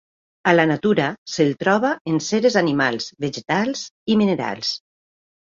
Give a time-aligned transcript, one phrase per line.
[0.51, 3.85] A la natura se'l troba en ceres animals, vegetals
[4.15, 4.75] i minerals.